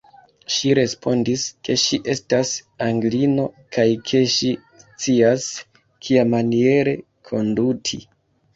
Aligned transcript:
Ŝi 0.51 0.69
respondis, 0.77 1.43
ke 1.67 1.75
ŝi 1.81 1.99
estas 2.13 2.53
Anglino, 2.87 3.45
kaj 3.77 3.87
ke 4.09 4.23
ŝi 4.37 4.51
scias, 4.81 5.47
kiamaniere 6.09 6.99
konduti. 7.33 8.05